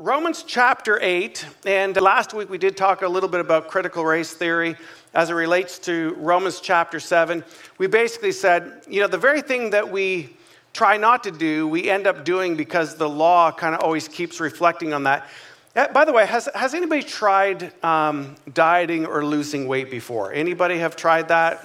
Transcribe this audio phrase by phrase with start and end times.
[0.00, 4.32] Romans chapter 8, and last week we did talk a little bit about critical race
[4.32, 4.74] theory
[5.12, 7.44] as it relates to Romans chapter 7.
[7.76, 10.34] We basically said, you know, the very thing that we
[10.72, 14.40] try not to do, we end up doing because the law kind of always keeps
[14.40, 15.28] reflecting on that.
[15.76, 20.32] Uh, by the way, has, has anybody tried um, dieting or losing weight before?
[20.32, 21.62] Anybody have tried that?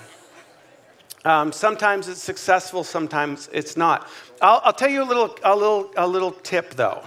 [1.24, 4.10] Um, sometimes it's successful, sometimes it's not.
[4.42, 7.02] I'll, I'll tell you a little, a, little, a little tip though.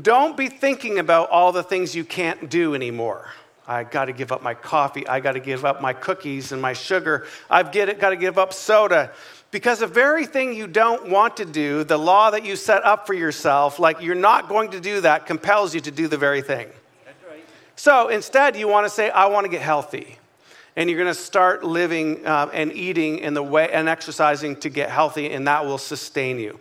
[0.00, 3.28] Don't be thinking about all the things you can't do anymore.
[3.66, 5.06] I got to give up my coffee.
[5.06, 7.26] I got to give up my cookies and my sugar.
[7.48, 9.12] I've got to give up soda.
[9.50, 13.06] Because the very thing you don't want to do, the law that you set up
[13.06, 16.42] for yourself, like you're not going to do that, compels you to do the very
[16.42, 16.68] thing.
[17.04, 17.44] That's right.
[17.76, 20.18] So instead, you want to say, I want to get healthy.
[20.74, 24.68] And you're going to start living uh, and eating in the way and exercising to
[24.68, 26.58] get healthy, and that will sustain you.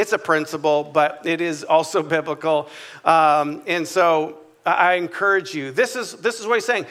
[0.00, 2.68] It's a principle, but it is also biblical.
[3.04, 5.72] Um, and so I encourage you.
[5.72, 6.86] This is, this is what he's saying.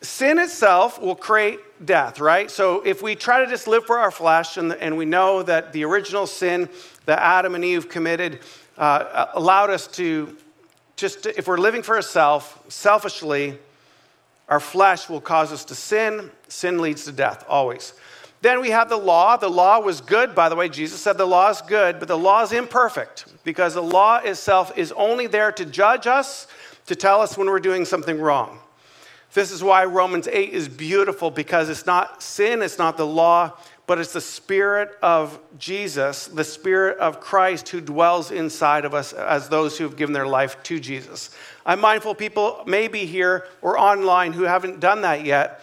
[0.00, 2.50] Sin itself will create death, right?
[2.50, 5.72] So if we try to just live for our flesh, and, and we know that
[5.72, 6.68] the original sin
[7.06, 8.40] that Adam and Eve committed
[8.78, 10.36] uh, allowed us to
[10.94, 13.58] just, if we're living for ourselves, selfishly,
[14.48, 16.30] our flesh will cause us to sin.
[16.46, 17.94] Sin leads to death, always.
[18.42, 19.36] Then we have the law.
[19.36, 20.68] The law was good, by the way.
[20.68, 24.76] Jesus said the law is good, but the law is imperfect because the law itself
[24.76, 26.48] is only there to judge us,
[26.86, 28.58] to tell us when we're doing something wrong.
[29.32, 33.52] This is why Romans 8 is beautiful because it's not sin, it's not the law,
[33.86, 39.12] but it's the Spirit of Jesus, the Spirit of Christ who dwells inside of us
[39.12, 41.30] as those who have given their life to Jesus.
[41.64, 45.62] I'm mindful people may be here or online who haven't done that yet.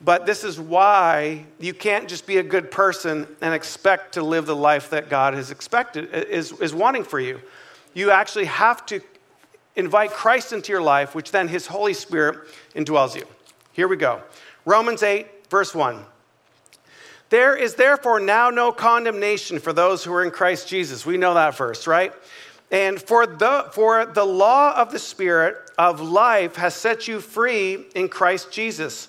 [0.00, 4.46] But this is why you can't just be a good person and expect to live
[4.46, 7.40] the life that God has expected, is, is wanting for you.
[7.94, 9.00] You actually have to
[9.74, 13.26] invite Christ into your life, which then his Holy Spirit indwells you.
[13.72, 14.22] Here we go.
[14.64, 16.04] Romans 8, verse 1.
[17.30, 21.04] There is therefore now no condemnation for those who are in Christ Jesus.
[21.04, 22.12] We know that verse, right?
[22.70, 27.86] And for the, for the law of the Spirit of life has set you free
[27.94, 29.08] in Christ Jesus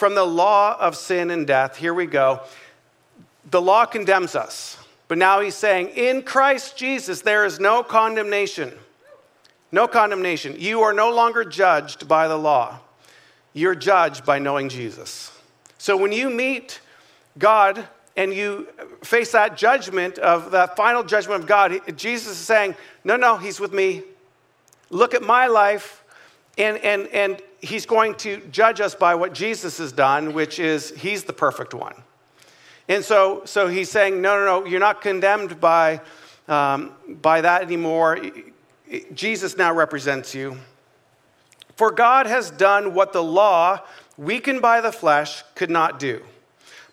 [0.00, 1.76] from the law of sin and death.
[1.76, 2.40] Here we go.
[3.50, 4.78] The law condemns us,
[5.08, 8.72] but now he's saying, in Christ Jesus, there is no condemnation.
[9.70, 10.56] No condemnation.
[10.58, 12.80] You are no longer judged by the law,
[13.52, 15.38] you're judged by knowing Jesus.
[15.76, 16.80] So when you meet
[17.36, 17.86] God
[18.16, 18.68] and you
[19.04, 22.74] face that judgment of that final judgment of God, Jesus is saying,
[23.04, 24.02] No, no, He's with me.
[24.88, 26.02] Look at my life.
[26.56, 30.90] And, and, and he's going to judge us by what Jesus has done, which is
[30.90, 31.94] he's the perfect one.
[32.88, 36.00] And so, so he's saying, no, no, no, you're not condemned by,
[36.48, 38.18] um, by that anymore.
[39.14, 40.58] Jesus now represents you.
[41.76, 43.80] For God has done what the law,
[44.18, 46.22] weakened by the flesh, could not do.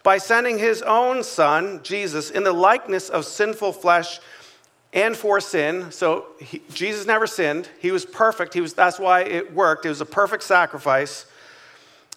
[0.03, 4.19] By sending his own son, Jesus, in the likeness of sinful flesh
[4.93, 5.91] and for sin.
[5.91, 7.69] So he, Jesus never sinned.
[7.79, 8.53] He was perfect.
[8.53, 9.85] He was, that's why it worked.
[9.85, 11.25] It was a perfect sacrifice.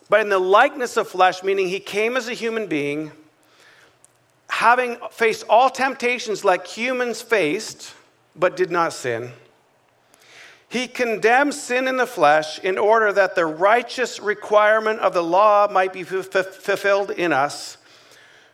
[0.08, 3.12] But in the likeness of flesh, meaning he came as a human being,
[4.48, 7.94] having faced all temptations like humans faced,
[8.34, 9.30] but did not sin.
[10.68, 15.68] He condemned sin in the flesh in order that the righteous requirement of the law
[15.68, 17.76] might be f- fulfilled in us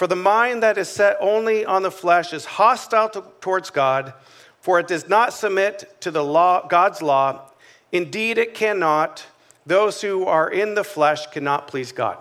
[0.00, 4.14] For the mind that is set only on the flesh is hostile to, towards God,
[4.62, 7.50] for it does not submit to the law, God's law.
[7.92, 9.26] Indeed, it cannot.
[9.66, 12.16] Those who are in the flesh cannot please God.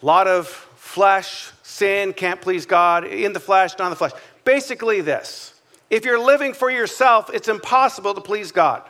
[0.00, 4.12] A lot of flesh, sin, can't please God, in the flesh, not in the flesh.
[4.44, 5.52] Basically, this
[5.90, 8.84] if you're living for yourself, it's impossible to please God.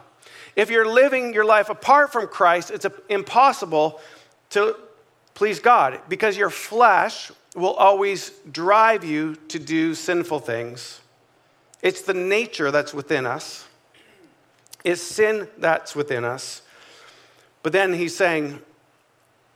[0.56, 3.98] If you're living your life apart from Christ, it's impossible
[4.50, 4.76] to
[5.36, 11.00] please God because your flesh will always drive you to do sinful things.
[11.82, 13.68] It's the nature that's within us,
[14.82, 16.62] it's sin that's within us.
[17.62, 18.60] But then he's saying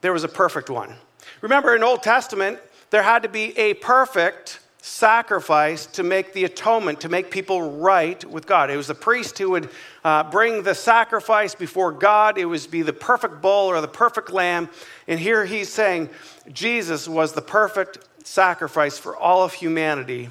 [0.00, 0.94] there was a perfect one.
[1.40, 2.58] Remember, in Old Testament,
[2.90, 8.24] there had to be a perfect sacrifice to make the atonement, to make people right
[8.24, 8.70] with God.
[8.70, 9.68] It was the priest who would
[10.04, 12.38] uh, bring the sacrifice before God.
[12.38, 14.70] It was be the perfect bull or the perfect lamb.
[15.06, 16.08] And here he's saying
[16.52, 20.30] Jesus was the perfect sacrifice for all of humanity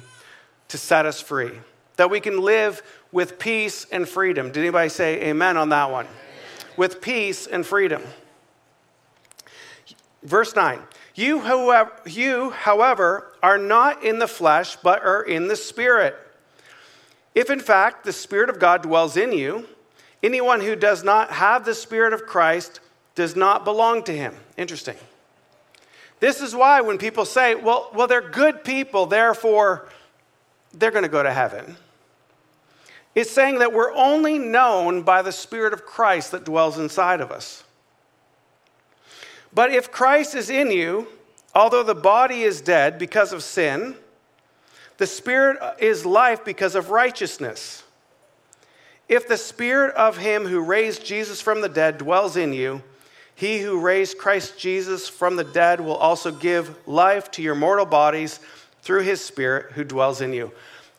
[0.68, 1.52] to set us free,
[1.96, 2.82] that we can live
[3.12, 4.52] with peace and freedom.
[4.52, 6.06] Did anybody say amen on that one?
[6.76, 8.02] With peace and freedom.
[10.22, 10.80] Verse 9.
[11.14, 16.16] You, however, you, however, are not in the flesh, but are in the Spirit.
[17.34, 19.66] If in fact the Spirit of God dwells in you,
[20.22, 22.80] anyone who does not have the Spirit of Christ
[23.14, 24.34] does not belong to him.
[24.56, 24.96] Interesting.
[26.20, 29.88] This is why when people say, well, well they're good people, therefore
[30.72, 31.76] they're going to go to heaven.
[33.14, 37.32] It's saying that we're only known by the Spirit of Christ that dwells inside of
[37.32, 37.64] us.
[39.52, 41.08] But if Christ is in you,
[41.54, 43.96] although the body is dead because of sin,
[44.98, 47.82] the Spirit is life because of righteousness.
[49.08, 52.82] If the Spirit of Him who raised Jesus from the dead dwells in you,
[53.40, 57.86] he who raised Christ Jesus from the dead will also give life to your mortal
[57.86, 58.38] bodies
[58.82, 60.52] through his Spirit who dwells in you.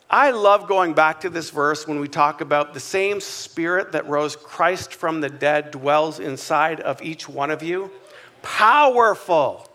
[0.10, 4.10] I love going back to this verse when we talk about the same Spirit that
[4.10, 7.92] rose Christ from the dead dwells inside of each one of you.
[8.42, 9.68] Powerful.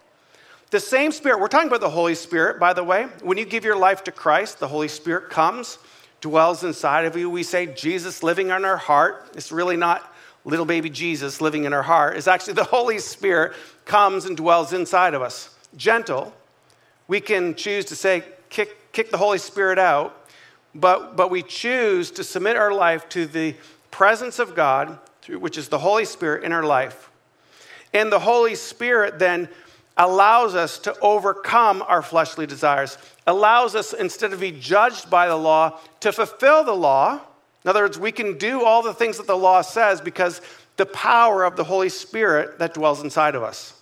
[0.70, 3.04] The same Spirit, we're talking about the Holy Spirit, by the way.
[3.22, 5.78] When you give your life to Christ, the Holy Spirit comes,
[6.20, 7.30] dwells inside of you.
[7.30, 9.30] We say Jesus living in our heart.
[9.34, 10.12] It's really not
[10.44, 12.16] little baby Jesus living in our heart.
[12.16, 13.54] It's actually the Holy Spirit
[13.84, 15.50] comes and dwells inside of us.
[15.76, 16.32] Gentle.
[17.08, 20.28] We can choose to say, kick, kick the Holy Spirit out,
[20.74, 23.54] but, but we choose to submit our life to the
[23.90, 24.98] presence of God,
[25.28, 27.10] which is the Holy Spirit in our life.
[27.96, 29.48] And the Holy Spirit then
[29.96, 35.36] allows us to overcome our fleshly desires, allows us, instead of be judged by the
[35.36, 37.18] law, to fulfill the law.
[37.64, 40.42] In other words, we can do all the things that the law says because
[40.76, 43.72] the power of the Holy Spirit that dwells inside of us.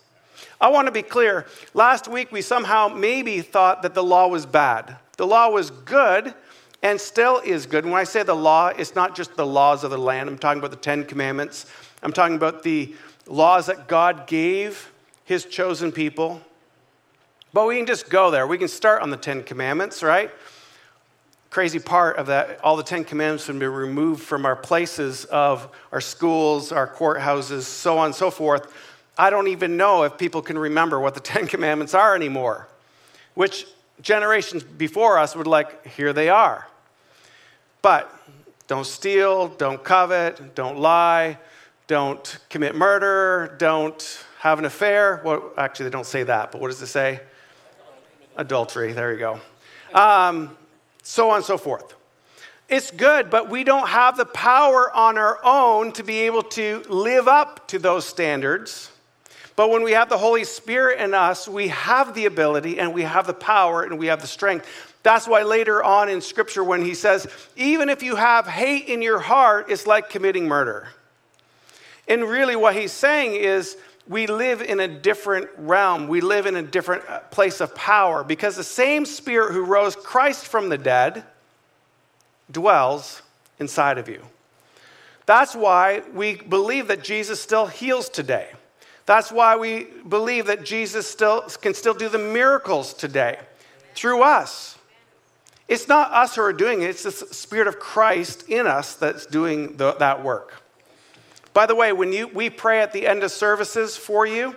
[0.60, 1.44] I want to be clear.
[1.75, 4.96] Last week, we somehow maybe thought that the law was bad.
[5.17, 6.32] The law was good
[6.84, 7.84] and still is good.
[7.84, 10.28] When I say the law, it's not just the laws of the land.
[10.28, 11.67] I'm talking about the Ten Commandments.
[12.00, 12.94] I'm talking about the
[13.26, 14.92] laws that God gave
[15.24, 16.40] his chosen people.
[17.52, 18.46] But we can just go there.
[18.46, 20.30] We can start on the Ten Commandments, right?
[21.50, 25.68] Crazy part of that, all the Ten Commandments have be removed from our places of
[25.92, 28.72] our schools, our courthouses, so on and so forth.
[29.16, 32.68] I don't even know if people can remember what the Ten Commandments are anymore,
[33.34, 33.66] which
[34.02, 36.66] generations before us would like, here they are.
[37.82, 38.12] But
[38.66, 41.38] don't steal, don't covet, don't lie,
[41.86, 45.20] don't commit murder, don't have an affair.
[45.25, 47.20] Well, actually, they don't say that, but what does it say?
[48.36, 48.92] Adultery.
[48.92, 49.40] There you go.
[49.92, 50.56] Um,
[51.02, 51.94] so on and so forth.
[52.69, 56.82] It's good, but we don't have the power on our own to be able to
[56.88, 58.90] live up to those standards.
[59.54, 63.02] But when we have the Holy Spirit in us, we have the ability and we
[63.02, 64.66] have the power and we have the strength.
[65.02, 69.02] That's why later on in Scripture, when he says, even if you have hate in
[69.02, 70.88] your heart, it's like committing murder.
[72.08, 76.08] And really, what he's saying is, we live in a different realm.
[76.08, 79.96] We live in a different uh, place of power because the same Spirit who rose
[79.96, 81.24] Christ from the dead
[82.50, 83.22] dwells
[83.58, 84.22] inside of you.
[85.26, 88.50] That's why we believe that Jesus still heals today.
[89.06, 93.38] That's why we believe that Jesus still can still do the miracles today
[93.94, 94.79] through us.
[95.67, 99.24] It's not us who are doing it, it's the Spirit of Christ in us that's
[99.24, 100.63] doing the, that work.
[101.55, 104.55] By the way, when you, we pray at the end of services for you,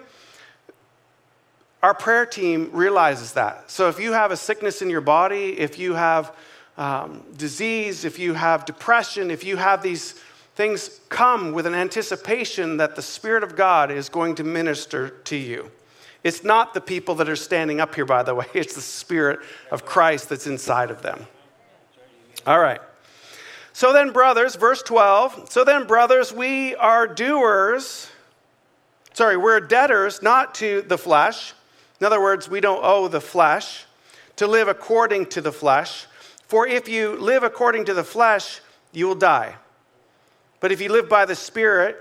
[1.83, 3.69] our prayer team realizes that.
[3.69, 6.35] So if you have a sickness in your body, if you have
[6.75, 10.13] um, disease, if you have depression, if you have these
[10.55, 15.35] things, come with an anticipation that the Spirit of God is going to minister to
[15.35, 15.71] you.
[16.23, 19.39] It's not the people that are standing up here, by the way, it's the Spirit
[19.69, 21.27] of Christ that's inside of them.
[22.47, 22.81] All right.
[23.77, 25.51] So then, brothers, verse 12.
[25.51, 28.09] So then, brothers, we are doers.
[29.13, 31.53] Sorry, we're debtors not to the flesh.
[32.01, 33.85] In other words, we don't owe the flesh
[34.37, 36.07] to live according to the flesh.
[36.47, 38.61] For if you live according to the flesh,
[38.93, 39.53] you will die.
[40.59, 41.97] But if you live by the Spirit,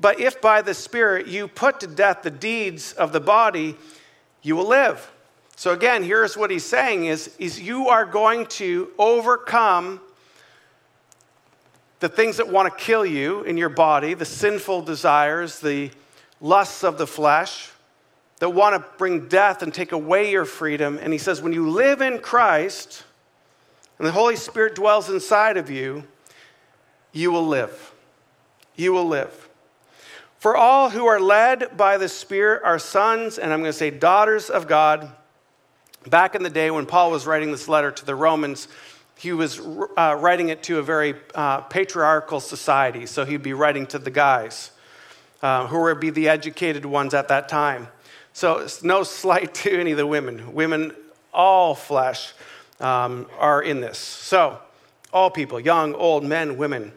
[0.00, 3.76] but if by the Spirit you put to death the deeds of the body,
[4.40, 5.12] you will live.
[5.54, 10.00] So again, here's what he's saying is, is you are going to overcome
[12.00, 15.90] the things that want to kill you in your body, the sinful desires, the
[16.40, 17.70] lusts of the flesh,
[18.38, 20.98] that want to bring death and take away your freedom.
[21.00, 23.04] And he says, when you live in Christ
[23.98, 26.04] and the Holy Spirit dwells inside of you,
[27.12, 27.94] you will live.
[28.74, 29.48] You will live.
[30.38, 33.90] For all who are led by the Spirit are sons, and I'm going to say
[33.90, 35.10] daughters of God.
[36.06, 38.68] Back in the day when Paul was writing this letter to the Romans,
[39.16, 43.06] he was uh, writing it to a very uh, patriarchal society.
[43.06, 44.70] So he'd be writing to the guys
[45.42, 47.88] uh, who would be the educated ones at that time.
[48.32, 50.52] So it's no slight to any of the women.
[50.52, 50.94] Women,
[51.32, 52.34] all flesh,
[52.78, 53.98] um, are in this.
[53.98, 54.58] So,
[55.12, 56.92] all people, young, old, men, women.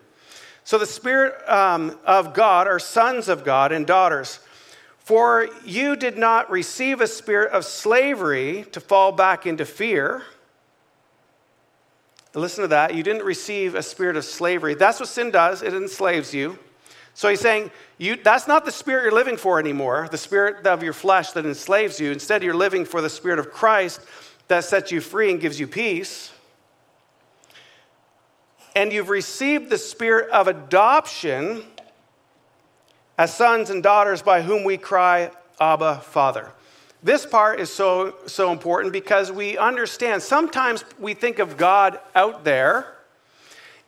[0.65, 4.39] So the Spirit um, of God are sons of God and daughters.
[4.99, 10.21] For you did not receive a spirit of slavery to fall back into fear.
[12.35, 12.93] Listen to that.
[12.93, 14.75] You didn't receive a spirit of slavery.
[14.75, 16.59] That's what sin does, it enslaves you.
[17.15, 20.83] So he's saying, you, that's not the spirit you're living for anymore, the spirit of
[20.83, 22.11] your flesh that enslaves you.
[22.11, 23.99] Instead, you're living for the spirit of Christ
[24.47, 26.31] that sets you free and gives you peace.
[28.75, 31.63] And you've received the spirit of adoption
[33.17, 36.53] as sons and daughters by whom we cry, Abba, Father.
[37.01, 42.43] This part is so, so important because we understand sometimes we think of God out
[42.43, 42.93] there,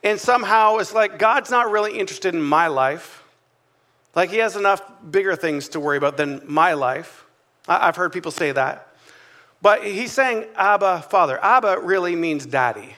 [0.02, 3.22] and somehow it's like God's not really interested in my life.
[4.14, 7.24] Like he has enough bigger things to worry about than my life.
[7.68, 8.88] I've heard people say that.
[9.60, 11.38] But he's saying Abba, Father.
[11.42, 12.96] Abba really means daddy.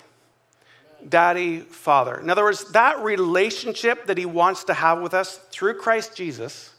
[1.06, 2.18] Daddy, Father.
[2.18, 6.72] In other words, that relationship that he wants to have with us through Christ Jesus,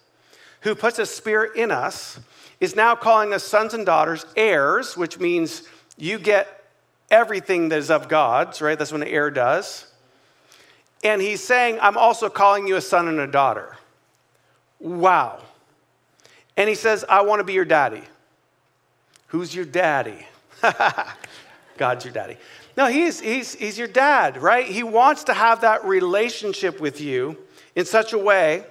[0.62, 2.20] who puts a spirit in us,
[2.60, 5.64] is now calling us sons and daughters, heirs, which means
[5.98, 6.64] you get
[7.12, 8.78] everything that is of God's, right?
[8.78, 9.88] That's what an heir does.
[11.04, 13.78] And he's saying, I'm also calling you a son and a daughter.
[14.80, 15.42] Wow.
[16.58, 18.02] And he says, I want to be your daddy.
[19.28, 20.26] Who's your daddy?
[21.78, 22.38] God's your daddy.
[22.78, 24.66] No, he's, he's, he's your dad, right?
[24.66, 27.38] He wants to have that relationship with you
[27.76, 28.66] in such a way.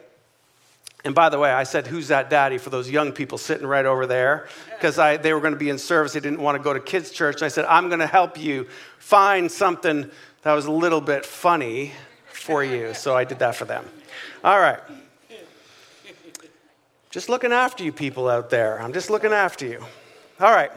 [1.04, 3.84] And by the way, I said, Who's that daddy for those young people sitting right
[3.84, 4.49] over there?
[4.70, 6.14] Because they were going to be in service.
[6.14, 7.37] They didn't want to go to kids' church.
[7.37, 8.66] And I said, I'm going to help you
[8.99, 10.11] find something
[10.42, 11.92] that was a little bit funny
[12.26, 12.94] for you.
[12.94, 13.84] So I did that for them.
[14.42, 14.80] All right.
[17.11, 18.80] Just looking after you people out there.
[18.80, 19.84] I'm just looking after you.
[20.40, 20.73] All right.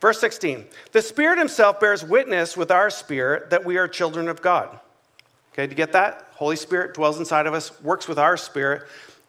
[0.00, 0.64] Verse 16.
[0.92, 4.78] The Spirit Himself bears witness with our spirit that we are children of God.
[5.52, 6.26] Okay, do you get that?
[6.34, 8.88] Holy Spirit dwells inside of us, works with our spirit,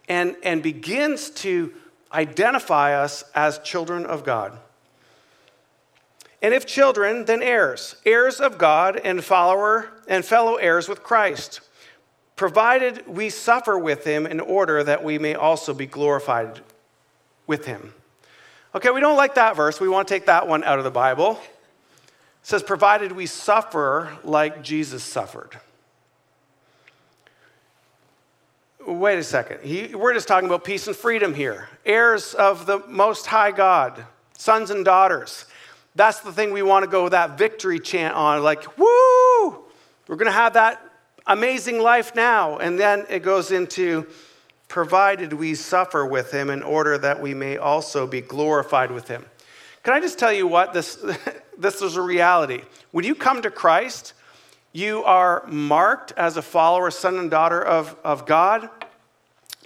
[0.09, 1.71] and, and begins to
[2.11, 4.57] identify us as children of God.
[6.41, 11.61] And if children, then heirs, heirs of God and follower and fellow heirs with Christ
[12.35, 16.61] provided we suffer with him in order that we may also be glorified
[17.45, 17.93] with him.
[18.73, 19.81] Okay, we don't like that verse.
[19.81, 21.31] We want to take that one out of the Bible.
[21.31, 22.07] It
[22.43, 25.59] says, provided we suffer like Jesus suffered.
[28.89, 29.59] Wait a second.
[29.61, 31.69] He, we're just talking about peace and freedom here.
[31.85, 34.03] Heirs of the Most High God,
[34.35, 35.45] sons and daughters.
[35.93, 38.41] That's the thing we want to go with that victory chant on.
[38.41, 39.63] Like, woo!
[40.07, 40.83] We're going to have that
[41.27, 42.57] amazing life now.
[42.57, 44.07] And then it goes into,
[44.67, 49.23] provided we suffer with him in order that we may also be glorified with him.
[49.83, 50.73] Can I just tell you what?
[50.73, 50.97] This,
[51.59, 52.63] this is a reality.
[52.89, 54.13] When you come to Christ,
[54.71, 58.69] you are marked as a follower, son and daughter of, of God.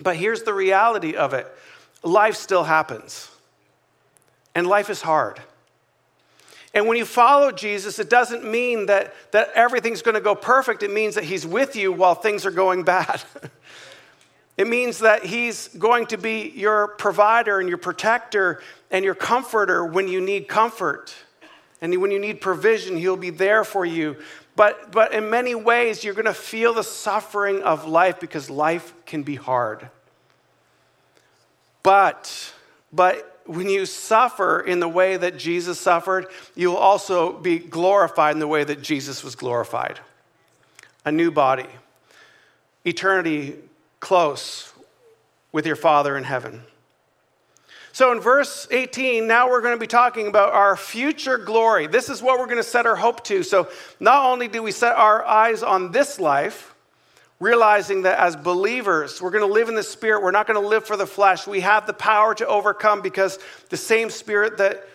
[0.02, 1.48] But here's the reality of it
[2.04, 3.30] life still happens,
[4.56, 5.42] and life is hard.
[6.74, 10.82] And when you follow Jesus, it doesn't mean that, that everything's going to go perfect.
[10.82, 13.22] It means that He's with you while things are going bad.
[14.58, 19.86] it means that He's going to be your provider and your protector and your comforter
[19.86, 21.14] when you need comfort.
[21.80, 24.18] And when you need provision, He'll be there for you.
[24.56, 28.94] But, but in many ways, you're going to feel the suffering of life because life
[29.06, 29.90] can be hard.
[31.82, 32.54] But,
[32.92, 38.40] but when you suffer in the way that Jesus suffered, you'll also be glorified in
[38.40, 40.00] the way that Jesus was glorified.
[41.04, 41.68] A new body,
[42.86, 43.56] eternity
[44.00, 44.72] close
[45.52, 46.64] with your Father in heaven.
[47.94, 51.86] So in verse 18, now we're going to be talking about our future glory.
[51.86, 53.44] This is what we're going to set our hope to.
[53.44, 53.70] So
[54.00, 56.74] not only do we set our eyes on this life,
[57.40, 60.24] realizing that as believers, we're going to live in the Spirit.
[60.24, 61.46] We're not going to live for the flesh.
[61.46, 63.38] We have the power to overcome because
[63.70, 64.88] the same Spirit that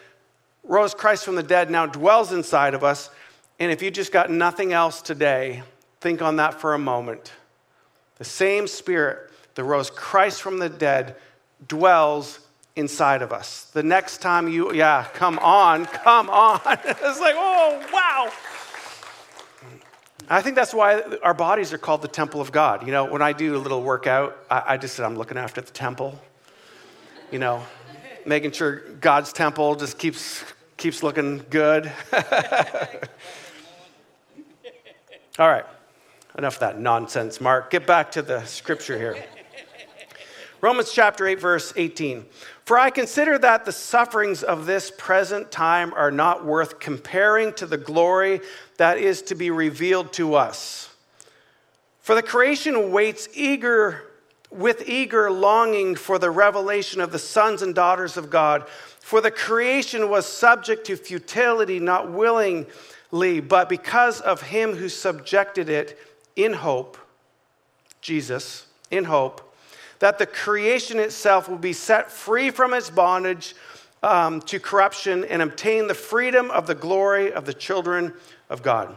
[0.64, 3.10] rose Christ from the dead now dwells inside of us.
[3.60, 5.62] And if you just got nothing else today,
[6.00, 7.30] think on that for a moment.
[8.16, 11.14] The same Spirit that rose Christ from the dead
[11.68, 12.40] dwells
[12.76, 13.64] inside of us.
[13.72, 16.60] The next time you, yeah, come on, come on.
[16.66, 18.32] it's like, oh, wow.
[20.30, 22.84] I think that's why our bodies are called the temple of God.
[22.84, 25.60] You know, when I do a little workout, I, I just said I'm looking after
[25.60, 26.20] the temple.
[27.30, 27.64] You know,
[28.26, 30.44] making sure God's temple just keeps
[30.76, 31.90] keeps looking good.
[35.38, 35.64] All right,
[36.36, 37.70] enough of that nonsense, Mark.
[37.70, 39.24] Get back to the scripture here.
[40.60, 42.26] Romans chapter 8, verse 18.
[42.64, 47.66] For I consider that the sufferings of this present time are not worth comparing to
[47.66, 48.40] the glory
[48.76, 50.92] that is to be revealed to us.
[52.00, 54.04] For the creation waits eager
[54.50, 58.66] with eager longing for the revelation of the sons and daughters of God.
[59.00, 65.68] For the creation was subject to futility, not willingly, but because of him who subjected
[65.68, 65.98] it
[66.34, 66.98] in hope,
[68.00, 69.47] Jesus, in hope
[69.98, 73.54] that the creation itself will be set free from its bondage
[74.02, 78.12] um, to corruption and obtain the freedom of the glory of the children
[78.48, 78.96] of God.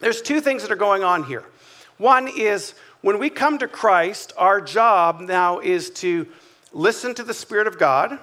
[0.00, 1.44] There's two things that are going on here.
[1.98, 6.26] One is when we come to Christ, our job now is to
[6.72, 8.18] listen to the Spirit of God,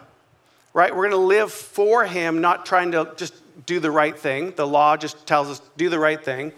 [0.74, 0.96] right?
[0.96, 3.34] We're going to live for Him, not trying to just
[3.66, 4.52] do the right thing.
[4.52, 6.52] The law just tells us do the right thing.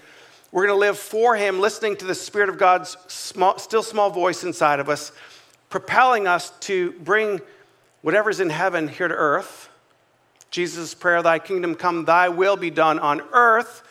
[0.56, 4.10] We're going to live for Him, listening to the Spirit of God's small, still small
[4.10, 5.12] voice inside of us,
[5.70, 7.42] propelling us to bring
[8.04, 9.68] whatever's in heaven here to earth.
[10.52, 13.84] Jesus' prayer, Thy kingdom come, Thy will be done on earth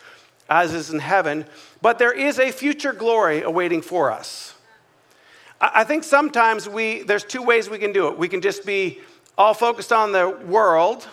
[0.48, 1.44] as is in heaven.
[1.82, 4.54] But there is a future glory awaiting for us.
[5.60, 8.16] I think sometimes we, there's two ways we can do it.
[8.16, 9.02] We can just be
[9.36, 11.06] all focused on the world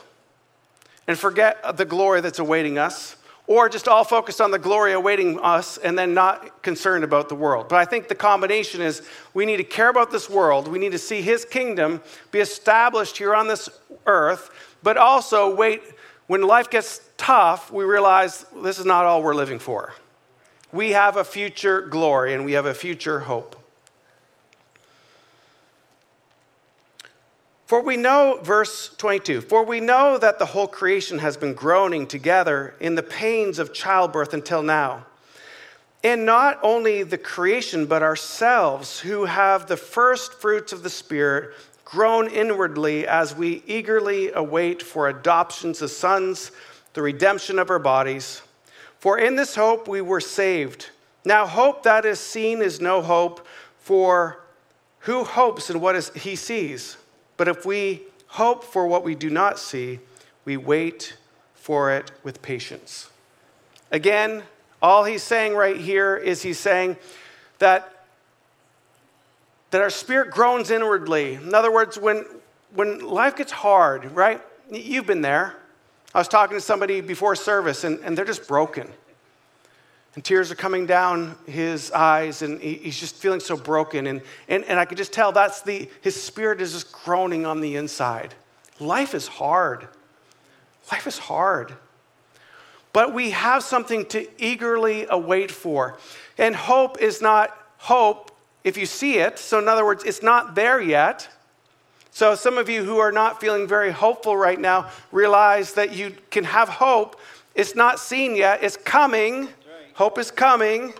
[1.10, 3.18] and forget the glory that's awaiting us
[3.48, 7.36] or just all focused on the glory awaiting us and then not concerned about the
[7.36, 7.68] world.
[7.70, 9.02] But I think the combination is
[9.34, 13.18] we need to care about this world, we need to see his kingdom be established
[13.18, 13.70] here on this
[14.06, 14.50] earth,
[14.84, 15.82] but also wait,
[16.28, 19.94] when life gets tough, we realize this is not all we're living for.
[20.72, 23.61] We have a future glory and we have a future hope.
[27.72, 32.06] For we know, verse 22, for we know that the whole creation has been groaning
[32.06, 35.06] together in the pains of childbirth until now.
[36.04, 41.56] And not only the creation, but ourselves, who have the first fruits of the Spirit,
[41.86, 46.52] groan inwardly as we eagerly await for adoptions as sons,
[46.92, 48.42] the redemption of our bodies.
[49.00, 50.90] For in this hope we were saved.
[51.24, 53.48] Now, hope that is seen is no hope,
[53.80, 54.44] for
[55.00, 56.98] who hopes in what is, he sees?
[57.42, 59.98] But if we hope for what we do not see,
[60.46, 61.18] we wait
[61.56, 63.10] for it with patience.
[63.92, 64.44] Again,
[64.80, 66.98] all he's saying right here is he's saying
[67.58, 68.06] that,
[69.72, 71.34] that our spirit groans inwardly.
[71.34, 72.28] In other words, when,
[72.76, 74.40] when life gets hard, right?
[74.70, 75.56] You've been there.
[76.14, 78.88] I was talking to somebody before service, and, and they're just broken.
[80.16, 84.08] And tears are coming down his eyes, and he's just feeling so broken.
[84.08, 87.62] And, and, and I could just tell that's the, his spirit is just groaning on
[87.62, 88.36] the inside.
[88.80, 89.88] Life is hard.
[90.92, 91.74] Life is hard.
[92.94, 95.98] But we have something to eagerly await for.
[96.38, 98.32] And hope is not hope
[98.64, 99.40] if you see it.
[99.40, 101.30] So, in other words, it's not there yet.
[102.12, 106.16] So, some of you who are not feeling very hopeful right now realize that you
[106.30, 107.20] can have hope.
[107.56, 109.48] It's not seen yet, it's coming.
[109.94, 110.94] Hope is coming.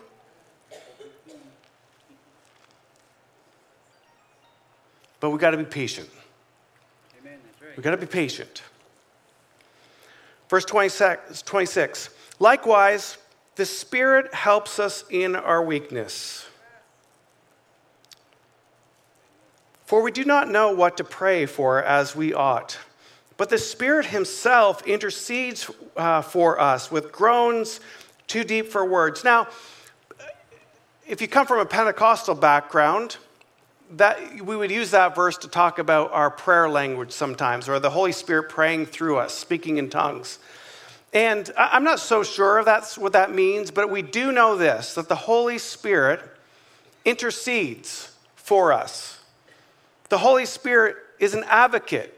[5.20, 6.10] But we got to be patient.
[7.22, 7.40] Amen.
[7.62, 7.78] Right.
[7.78, 8.64] We got to be patient.
[10.50, 12.10] Verse 26, 26.
[12.40, 13.18] Likewise,
[13.56, 16.46] the Spirit helps us in our weakness.
[19.86, 22.80] For we do not know what to pray for as we ought.
[23.38, 27.80] But the Spirit Himself intercedes uh, for us with groans
[28.32, 29.26] too deep for words.
[29.26, 29.50] Now,
[31.06, 33.18] if you come from a Pentecostal background,
[33.98, 37.90] that we would use that verse to talk about our prayer language sometimes, or the
[37.90, 40.40] Holy Spirit praying through us, speaking in tongues.
[41.12, 44.96] And I'm not so sure if that's what that means, but we do know this
[44.96, 46.22] that the Holy Spirit
[47.04, 49.20] intercedes for us.
[50.08, 52.18] The Holy Spirit is an advocate.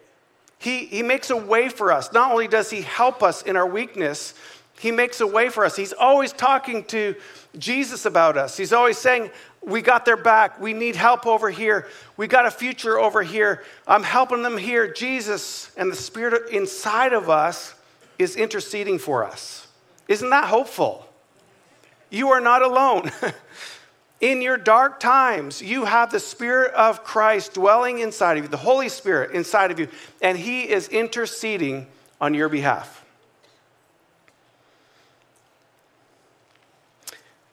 [0.59, 2.13] He, he makes a way for us.
[2.13, 4.35] Not only does He help us in our weakness,
[4.83, 5.77] he makes a way for us.
[5.77, 7.15] He's always talking to
[7.57, 8.57] Jesus about us.
[8.57, 10.59] He's always saying, We got their back.
[10.59, 11.87] We need help over here.
[12.17, 13.63] We got a future over here.
[13.87, 14.91] I'm helping them here.
[14.91, 17.75] Jesus and the Spirit inside of us
[18.19, 19.67] is interceding for us.
[20.09, 21.07] Isn't that hopeful?
[22.09, 23.09] You are not alone.
[24.19, 28.57] In your dark times, you have the Spirit of Christ dwelling inside of you, the
[28.57, 29.87] Holy Spirit inside of you,
[30.21, 31.87] and He is interceding
[32.19, 33.02] on your behalf.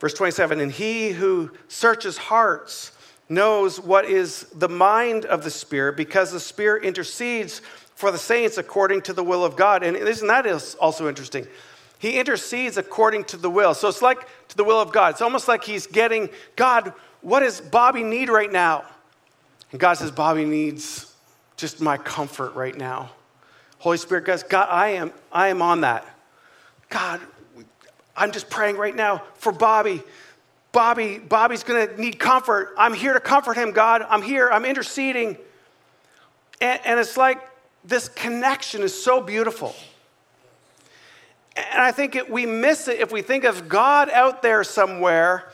[0.00, 2.92] Verse 27 And He who searches hearts
[3.28, 7.60] knows what is the mind of the Spirit, because the Spirit intercedes
[7.94, 9.84] for the saints according to the will of God.
[9.84, 11.46] And isn't that also interesting?
[11.98, 13.74] He intercedes according to the will.
[13.74, 15.10] So it's like to the will of God.
[15.10, 18.84] It's almost like he's getting, God, what does Bobby need right now?
[19.70, 21.14] And God says, Bobby needs
[21.58, 23.10] just my comfort right now.
[23.78, 26.06] Holy Spirit goes, God, I am, I am on that.
[26.88, 27.20] God,
[28.16, 30.02] I'm just praying right now for Bobby.
[30.72, 32.74] Bobby, Bobby's gonna need comfort.
[32.78, 34.06] I'm here to comfort him, God.
[34.08, 35.36] I'm here, I'm interceding.
[36.60, 37.40] And, and it's like
[37.84, 39.74] this connection is so beautiful.
[41.56, 45.50] And I think it, we miss it if we think of God out there somewhere,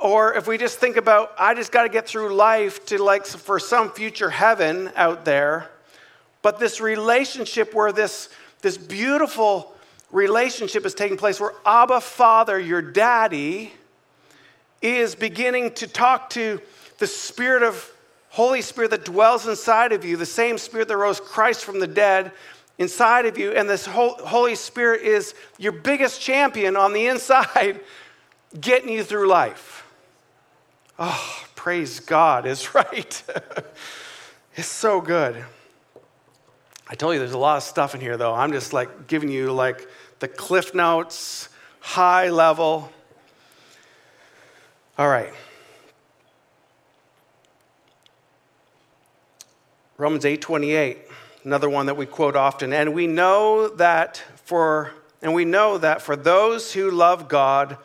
[0.00, 3.26] or if we just think about, I just got to get through life to like
[3.26, 5.70] for some future heaven out there.
[6.42, 8.30] But this relationship where this,
[8.62, 9.74] this beautiful
[10.12, 13.72] relationship is taking place, where Abba Father, your daddy,
[14.82, 16.60] is beginning to talk to
[16.98, 17.92] the Spirit of
[18.30, 21.86] Holy Spirit that dwells inside of you, the same Spirit that rose Christ from the
[21.86, 22.32] dead,
[22.80, 27.80] inside of you, and this Holy Spirit is your biggest champion on the inside,
[28.60, 29.84] getting you through life.
[30.98, 33.22] Oh, praise God is right.
[34.56, 35.44] it's so good.
[36.90, 38.34] I told you there's a lot of stuff in here, though.
[38.34, 41.48] I'm just like giving you like the cliff notes,
[41.78, 42.90] high level.
[44.98, 45.32] All right.
[49.96, 50.98] Romans 8 28
[51.44, 52.72] another one that we quote often.
[52.72, 57.76] And we know that for and we know that for those who love God,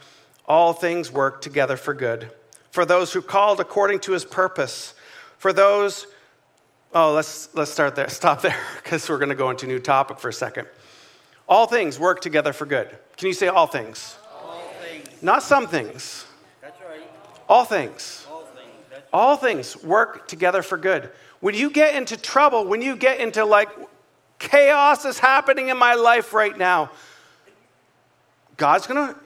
[0.45, 2.31] all things work together for good.
[2.71, 4.93] For those who called according to his purpose.
[5.37, 6.07] For those
[6.97, 8.07] Oh, let's let's start there.
[8.09, 10.65] Stop there because we're going to go into a new topic for a second.
[11.47, 12.87] All things work together for good.
[13.17, 14.17] Can you say all things?
[14.41, 15.21] All things.
[15.21, 16.25] Not some things.
[16.61, 17.01] That's right.
[17.49, 18.25] All things.
[18.31, 18.71] All things.
[18.89, 21.09] That's All things work together for good.
[21.41, 23.69] When you get into trouble, when you get into like
[24.39, 26.91] chaos is happening in my life right now,
[28.55, 29.19] God's going to,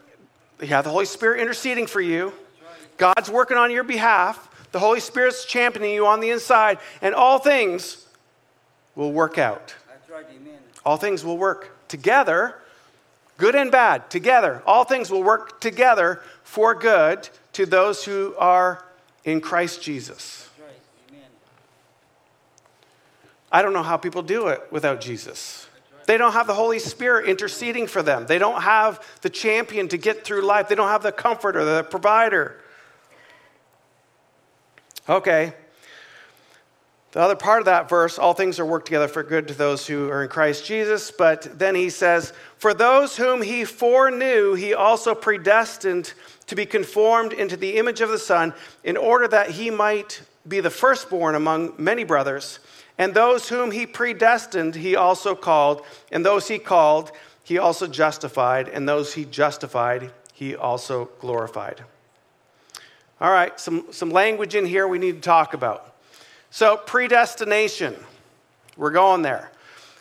[0.65, 2.33] you have the Holy Spirit interceding for you.
[2.97, 4.48] God's working on your behalf.
[4.71, 8.05] The Holy Spirit's championing you on the inside, and all things
[8.95, 9.73] will work out.
[9.87, 10.59] That's right, amen.
[10.85, 12.55] All things will work together,
[13.37, 14.61] good and bad, together.
[14.65, 18.85] All things will work together for good to those who are
[19.23, 20.49] in Christ Jesus.
[23.51, 25.67] I don't know how people do it without Jesus.
[26.05, 28.25] They don't have the Holy Spirit interceding for them.
[28.27, 30.67] They don't have the champion to get through life.
[30.67, 32.59] They don't have the comforter, the provider.
[35.09, 35.53] Okay.
[37.11, 39.87] The other part of that verse, all things are worked together for good to those
[39.87, 41.09] who are in Christ Jesus.
[41.09, 46.13] But then he says, For those whom he foreknew, he also predestined
[46.45, 50.59] to be conformed into the image of the Son, in order that he might be
[50.59, 52.59] the firstborn among many brothers.
[52.99, 55.83] And those whom he predestined, he also called.
[56.11, 57.11] And those he called,
[57.43, 58.69] he also justified.
[58.69, 61.83] And those he justified, he also glorified.
[63.21, 65.95] All right, some, some language in here we need to talk about.
[66.51, 67.95] So, predestination,
[68.77, 69.51] we're going there.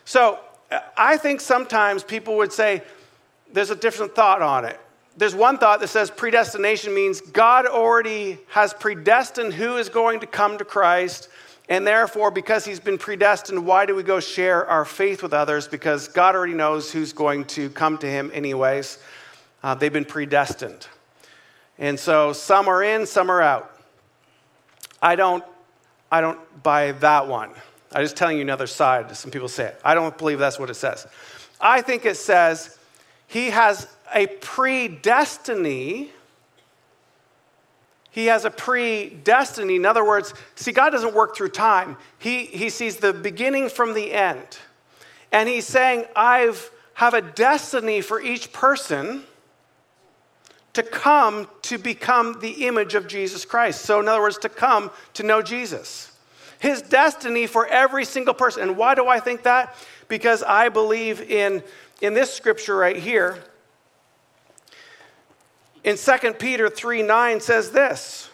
[0.05, 0.39] So,
[0.97, 2.83] I think sometimes people would say
[3.51, 4.79] there's a different thought on it.
[5.17, 10.27] There's one thought that says predestination means God already has predestined who is going to
[10.27, 11.29] come to Christ
[11.69, 15.67] and therefore, because he's been predestined, why do we go share our faith with others?
[15.67, 18.97] Because God already knows who's going to come to him, anyways.
[19.61, 20.87] Uh, they've been predestined.
[21.79, 23.75] And so some are in, some are out.
[25.01, 25.43] I don't,
[26.11, 27.51] I don't buy that one.
[27.91, 29.15] I'm just telling you another side.
[29.15, 29.81] Some people say it.
[29.83, 31.07] I don't believe that's what it says.
[31.59, 32.77] I think it says
[33.27, 36.09] he has a predestiny
[38.11, 39.75] he has a predestiny.
[39.75, 41.95] In other words, see, God doesn't work through time.
[42.17, 44.57] He, he sees the beginning from the end.
[45.31, 46.53] And he's saying, I
[46.95, 49.23] have a destiny for each person
[50.73, 53.81] to come to become the image of Jesus Christ.
[53.81, 56.11] So, in other words, to come to know Jesus.
[56.59, 58.63] His destiny for every single person.
[58.63, 59.75] And why do I think that?
[60.07, 61.63] Because I believe in,
[62.01, 63.39] in this scripture right here
[65.83, 68.29] in 2 Peter 3 9 says this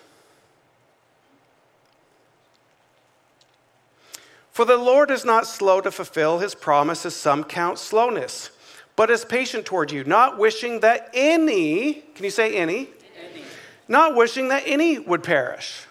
[4.52, 8.50] For the Lord is not slow to fulfill his promise, as some count slowness,
[8.96, 12.90] but is patient toward you, not wishing that any, can you say any?
[13.20, 13.44] any.
[13.88, 15.86] not wishing that any would perish.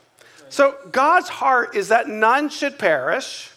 [0.49, 3.51] So God's heart is that none should perish,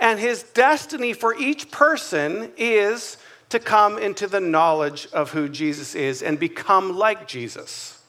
[0.00, 3.16] and his destiny for each person is
[3.50, 8.00] to come into the knowledge of who Jesus is and become like Jesus.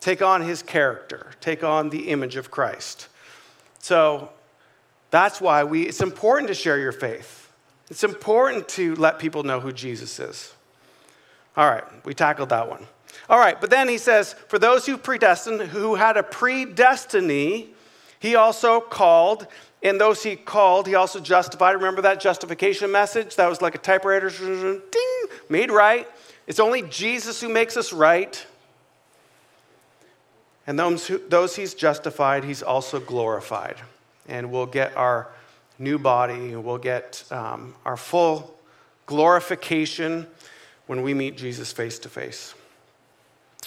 [0.00, 3.08] Take on his character, take on the image of Christ.
[3.80, 4.30] So
[5.10, 7.45] that's why we, it's important to share your faith.
[7.90, 10.52] It's important to let people know who Jesus is.
[11.56, 12.86] All right, we tackled that one.
[13.28, 17.68] All right, but then he says, for those who predestined, who had a predestiny,
[18.20, 19.46] he also called,
[19.82, 21.72] and those he called, he also justified.
[21.72, 23.36] Remember that justification message?
[23.36, 26.08] That was like a typewriter, ding, made right.
[26.46, 28.44] It's only Jesus who makes us right.
[30.66, 33.76] And those, who, those he's justified, he's also glorified.
[34.28, 35.28] And we'll get our
[35.78, 38.58] new body, we'll get um, our full
[39.06, 40.26] glorification
[40.86, 42.54] when we meet Jesus face to face.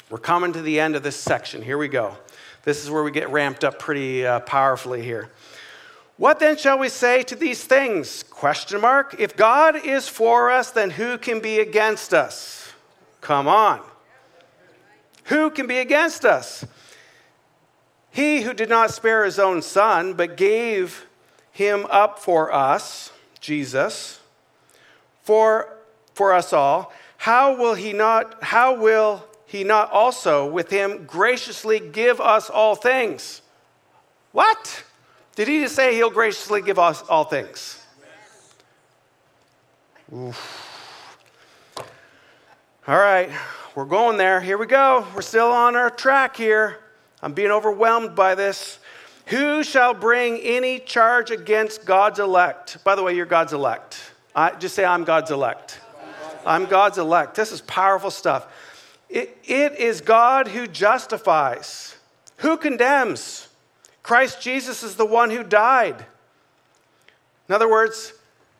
[0.09, 1.61] We're coming to the end of this section.
[1.61, 2.17] Here we go.
[2.63, 5.29] This is where we get ramped up pretty uh, powerfully here.
[6.17, 8.23] What then shall we say to these things?
[8.23, 9.15] Question mark.
[9.19, 12.73] If God is for us, then who can be against us?
[13.21, 13.81] Come on.
[15.25, 16.65] Who can be against us?
[18.11, 21.05] He who did not spare his own son, but gave
[21.51, 24.19] him up for us, Jesus,
[25.23, 25.77] for,
[26.13, 31.79] for us all, how will he not, how will he not also with him graciously
[31.79, 33.41] give us all things?
[34.31, 34.83] What?
[35.35, 37.83] Did he just say he'll graciously give us all things?
[40.13, 40.65] Oof.
[42.87, 43.29] All right,
[43.75, 44.41] we're going there.
[44.41, 45.05] Here we go.
[45.13, 46.79] We're still on our track here.
[47.21, 48.78] I'm being overwhelmed by this.
[49.29, 52.83] Who shall bring any charge against God's elect?
[52.83, 53.99] By the way, you're God's elect.
[54.35, 55.79] I, just say, I'm God's elect.
[56.45, 57.35] I'm God's elect.
[57.35, 58.47] This is powerful stuff.
[59.07, 61.95] It, it is God who justifies.
[62.37, 63.47] Who condemns?
[64.01, 66.03] Christ Jesus is the one who died.
[67.47, 68.13] In other words,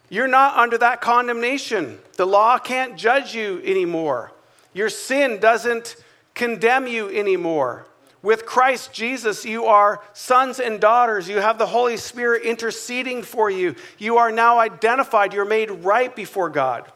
[0.10, 1.98] you're not under that condemnation.
[2.18, 4.32] The law can't judge you anymore.
[4.74, 5.96] Your sin doesn't
[6.36, 7.88] condemn you anymore.
[8.22, 11.30] With Christ Jesus, you are sons and daughters.
[11.30, 13.76] You have the Holy Spirit interceding for you.
[13.98, 15.34] You are now identified.
[15.34, 16.92] You're made right before God.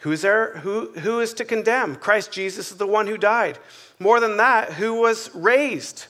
[0.00, 0.56] Who is there?
[0.58, 1.96] Who, who is to condemn?
[1.96, 3.58] Christ Jesus is the one who died.
[3.98, 6.06] More than that, who was raised?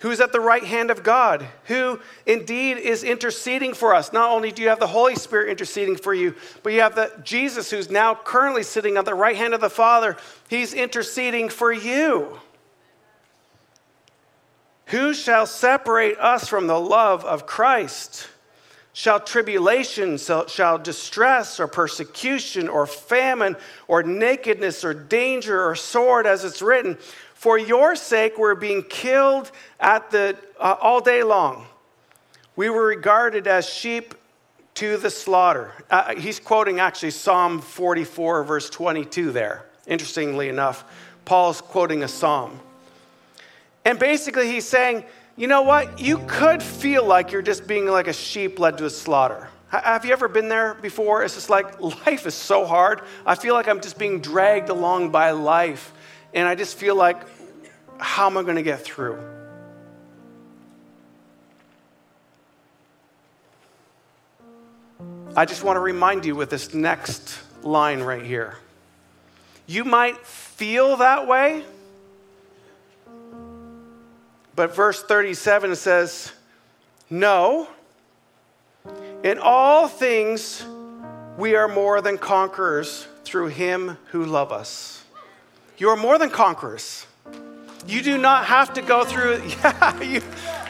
[0.00, 1.46] Who's at the right hand of God?
[1.64, 4.12] Who indeed is interceding for us?
[4.12, 7.10] Not only do you have the Holy Spirit interceding for you, but you have the
[7.24, 10.18] Jesus who's now currently sitting at the right hand of the Father.
[10.48, 12.38] He's interceding for you.
[14.86, 18.28] Who shall separate us from the love of Christ?
[18.92, 23.56] Shall tribulation, shall distress, or persecution, or famine,
[23.88, 26.96] or nakedness, or danger, or sword, as it's written?
[27.46, 31.66] For your sake, we're being killed at the, uh, all day long.
[32.56, 34.16] We were regarded as sheep
[34.74, 35.72] to the slaughter.
[35.88, 39.64] Uh, he's quoting actually Psalm 44, verse 22 there.
[39.86, 40.82] Interestingly enough,
[41.24, 42.58] Paul's quoting a psalm.
[43.84, 45.04] And basically, he's saying,
[45.36, 46.00] you know what?
[46.00, 49.50] You could feel like you're just being like a sheep led to a slaughter.
[49.68, 51.22] Have you ever been there before?
[51.22, 53.02] It's just like life is so hard.
[53.24, 55.92] I feel like I'm just being dragged along by life.
[56.34, 57.16] And I just feel like,
[57.98, 59.18] how am I going to get through?
[65.36, 68.56] I just want to remind you with this next line right here.
[69.66, 71.64] You might feel that way
[74.56, 76.32] but verse 37 says,
[77.10, 77.68] No,
[79.22, 80.64] in all things
[81.36, 85.04] we are more than conquerors through him who love us.
[85.76, 87.05] You are more than conquerors.
[87.86, 90.20] You do not have to go through, yeah, you,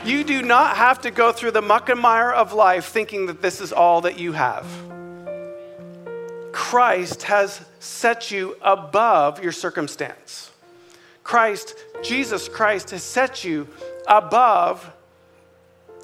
[0.04, 3.40] you do not have to go through the muck and mire of life thinking that
[3.40, 4.66] this is all that you have.
[6.52, 10.50] Christ has set you above your circumstance.
[11.22, 13.66] Christ, Jesus Christ, has set you
[14.06, 14.90] above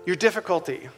[0.06, 0.88] your difficulty.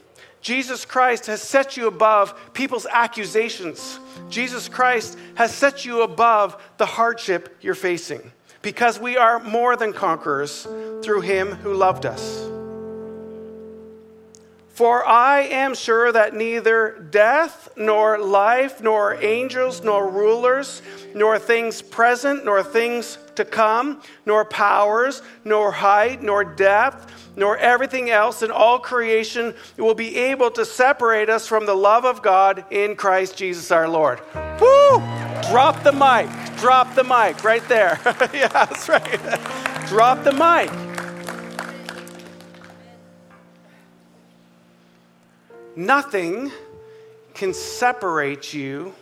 [0.40, 3.98] Jesus Christ has set you above people's accusations.
[4.28, 8.30] Jesus Christ has set you above the hardship you're facing
[8.64, 10.66] because we are more than conquerors
[11.02, 12.48] through him who loved us.
[14.70, 20.82] For I am sure that neither death, nor life, nor angels, nor rulers,
[21.14, 28.10] nor things present, nor things to come, nor powers, nor height, nor depth, nor everything
[28.10, 32.64] else in all creation will be able to separate us from the love of God
[32.70, 34.20] in Christ Jesus our Lord.
[34.60, 34.98] Woo!
[35.50, 36.30] Drop the mic.
[36.58, 38.00] drop the mic right there.
[38.32, 39.20] yeah, that's right.
[39.88, 40.70] drop the mic.
[45.76, 46.52] Nothing
[47.34, 48.94] can separate you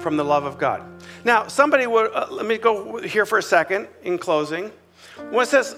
[0.00, 0.82] from the love of God.
[1.24, 4.70] Now, somebody would, uh, let me go here for a second in closing.
[5.30, 5.76] When it says,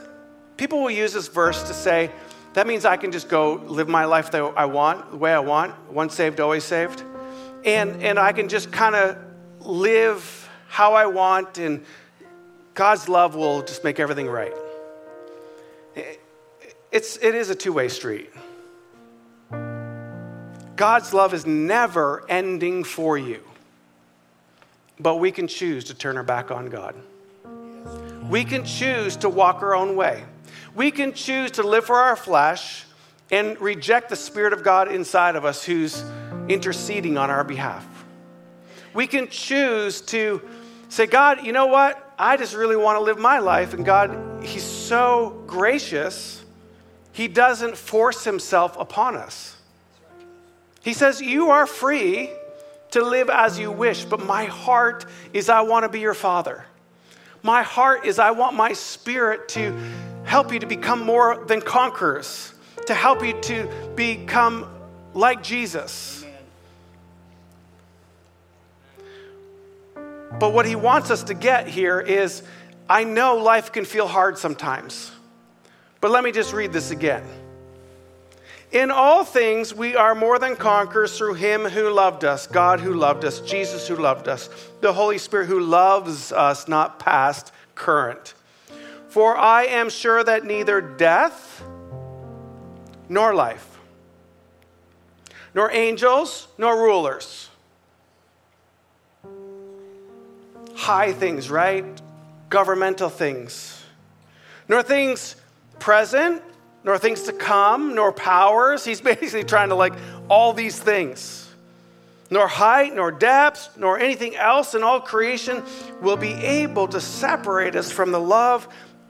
[0.57, 2.11] people will use this verse to say,
[2.54, 5.33] that means I can just go live my life the way I want, the way
[5.33, 7.02] I want, once saved, always saved.
[7.64, 9.16] And, and I can just kind of
[9.61, 11.85] live how I want, and
[12.74, 14.52] God's love will just make everything right.
[16.90, 18.31] It's, it is a two way street.
[20.76, 23.42] God's love is never ending for you.
[25.00, 26.94] But we can choose to turn our back on God.
[28.28, 30.24] We can choose to walk our own way.
[30.74, 32.84] We can choose to live for our flesh
[33.30, 36.02] and reject the Spirit of God inside of us who's
[36.48, 37.87] interceding on our behalf.
[38.94, 40.42] We can choose to
[40.88, 42.12] say, God, you know what?
[42.18, 43.74] I just really want to live my life.
[43.74, 46.44] And God, He's so gracious,
[47.12, 49.56] He doesn't force Himself upon us.
[50.82, 52.30] He says, You are free
[52.90, 56.64] to live as you wish, but my heart is I want to be your father.
[57.42, 59.77] My heart is I want my spirit to
[60.24, 62.53] help you to become more than conquerors,
[62.87, 64.68] to help you to become
[65.14, 66.24] like Jesus.
[70.38, 72.42] But what he wants us to get here is
[72.88, 75.11] I know life can feel hard sometimes.
[76.01, 77.24] But let me just read this again.
[78.70, 82.92] In all things, we are more than conquerors through him who loved us, God who
[82.92, 84.50] loved us, Jesus who loved us,
[84.83, 88.35] the Holy Spirit who loves us, not past, current.
[89.09, 91.62] For I am sure that neither death
[93.09, 93.78] nor life,
[95.54, 97.48] nor angels nor rulers,
[100.74, 101.87] high things, right?
[102.50, 103.83] Governmental things,
[104.68, 105.37] nor things
[105.78, 106.42] present
[106.88, 108.83] nor things to come, nor powers.
[108.83, 109.92] He's basically trying to like
[110.31, 111.46] all these things.
[112.31, 115.62] Nor height, nor depth, nor anything else in all creation
[116.01, 118.66] will be able to separate us from the love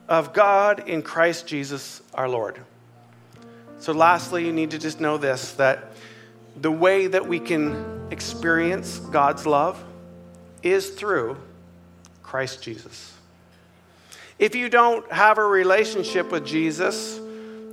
[0.09, 2.59] of God in Christ Jesus our Lord.
[3.79, 5.93] So, lastly, you need to just know this that
[6.59, 9.81] the way that we can experience God's love
[10.63, 11.37] is through
[12.23, 13.13] Christ Jesus.
[14.37, 17.21] If you don't have a relationship with Jesus,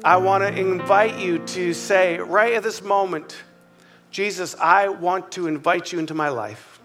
[0.04, 3.36] I want to invite you to say, right at this moment,
[4.10, 6.80] Jesus, I want to invite you into my life.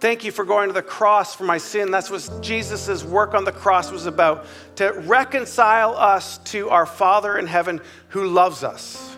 [0.00, 1.90] Thank you for going to the cross for my sin.
[1.90, 7.36] That's what Jesus' work on the cross was about to reconcile us to our Father
[7.36, 9.17] in heaven who loves us.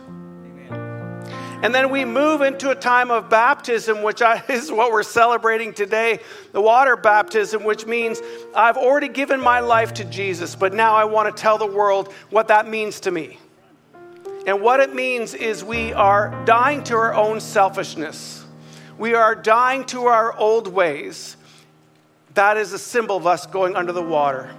[1.62, 6.20] And then we move into a time of baptism, which is what we're celebrating today
[6.52, 8.20] the water baptism, which means
[8.54, 12.12] I've already given my life to Jesus, but now I want to tell the world
[12.30, 13.38] what that means to me.
[14.46, 18.44] And what it means is we are dying to our own selfishness,
[18.96, 21.36] we are dying to our old ways.
[22.34, 24.54] That is a symbol of us going under the water.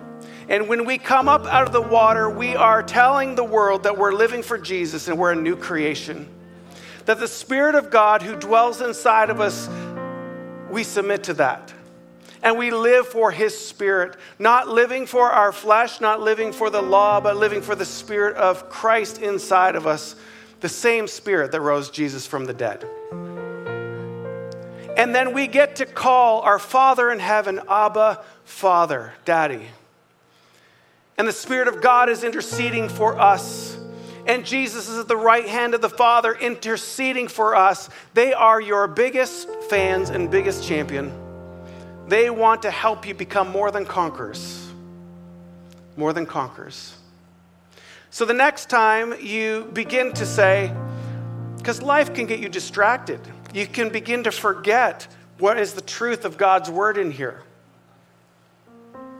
[0.49, 3.97] And when we come up out of the water, we are telling the world that
[3.97, 6.27] we're living for Jesus and we're a new creation
[7.05, 9.69] that the Spirit of God who dwells inside of us,
[10.69, 11.73] we submit to that.
[12.43, 16.81] And we live for His Spirit, not living for our flesh, not living for the
[16.81, 20.15] law, but living for the Spirit of Christ inside of us,
[20.59, 22.85] the same Spirit that rose Jesus from the dead.
[24.97, 29.67] And then we get to call our Father in heaven, Abba, Father, Daddy.
[31.17, 33.77] And the Spirit of God is interceding for us
[34.25, 37.89] and Jesus is at the right hand of the Father interceding for us.
[38.13, 41.11] They are your biggest fans and biggest champion.
[42.07, 44.69] They want to help you become more than conquerors.
[45.95, 46.95] More than conquerors.
[48.09, 50.73] So the next time you begin to say,
[51.57, 53.19] because life can get you distracted,
[53.53, 55.07] you can begin to forget
[55.37, 57.43] what is the truth of God's word in here.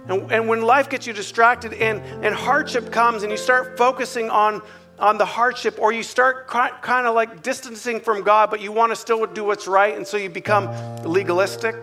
[0.08, 4.30] And, and when life gets you distracted and, and hardship comes and you start focusing
[4.30, 4.62] on
[5.02, 8.92] on the hardship, or you start kind of like distancing from God, but you want
[8.92, 10.70] to still do what's right, and so you become
[11.04, 11.76] legalistic.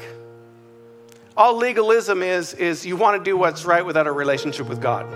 [1.36, 5.12] All legalism is, is you want to do what's right without a relationship with God.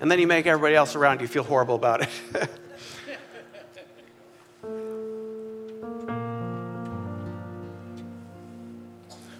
[0.00, 2.08] And then you make everybody else around you feel horrible about it.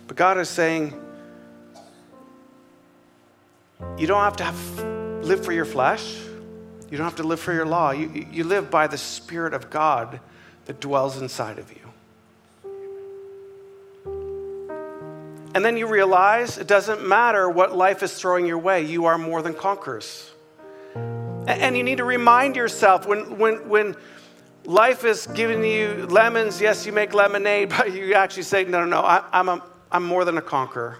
[0.06, 0.94] but God is saying,
[3.98, 6.16] you don't have to have, live for your flesh.
[6.90, 7.92] You don't have to live for your law.
[7.92, 10.20] You, you live by the Spirit of God
[10.66, 11.78] that dwells inside of you.
[15.54, 19.18] And then you realize it doesn't matter what life is throwing your way, you are
[19.18, 20.30] more than conquerors.
[20.94, 23.96] And you need to remind yourself when, when, when
[24.64, 28.86] life is giving you lemons, yes, you make lemonade, but you actually say, no, no,
[28.86, 30.98] no, I, am a, I'm more than a conqueror.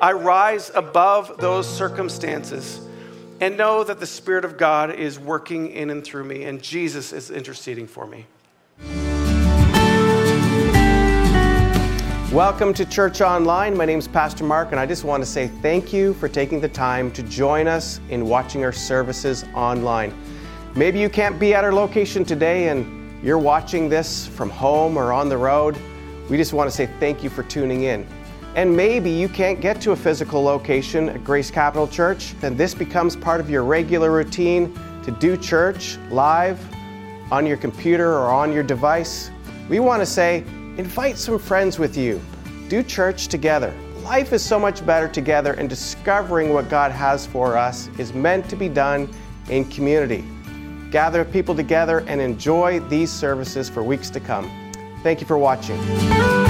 [0.00, 2.80] I rise above those circumstances
[3.40, 7.12] and know that the Spirit of God is working in and through me, and Jesus
[7.12, 8.26] is interceding for me.
[12.32, 13.76] Welcome to Church Online.
[13.76, 16.60] My name is Pastor Mark, and I just want to say thank you for taking
[16.60, 20.12] the time to join us in watching our services online.
[20.74, 25.12] Maybe you can't be at our location today and you're watching this from home or
[25.12, 25.78] on the road.
[26.28, 28.04] We just want to say thank you for tuning in.
[28.54, 32.72] And maybe you can't get to a physical location at Grace Capital Church, then this
[32.72, 36.60] becomes part of your regular routine to do church live
[37.32, 39.30] on your computer or on your device.
[39.68, 40.44] We want to say,
[40.76, 42.20] Invite some friends with you.
[42.68, 43.72] Do church together.
[44.02, 48.50] Life is so much better together, and discovering what God has for us is meant
[48.50, 49.08] to be done
[49.48, 50.24] in community.
[50.90, 54.50] Gather people together and enjoy these services for weeks to come.
[55.02, 56.43] Thank you for watching.